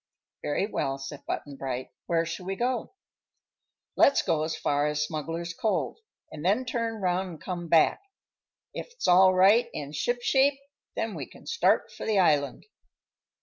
[0.41, 1.91] "Very well," said Button Bright.
[2.07, 2.95] "Where shall we go?"
[3.95, 5.97] "Let's go as far as Smuggler's Cove,
[6.31, 8.01] an' then turn 'round an' come back.
[8.73, 10.57] If all's right an' shipshape,
[10.95, 12.65] then we can start for the island."